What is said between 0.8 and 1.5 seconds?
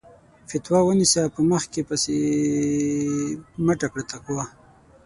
ونيسه په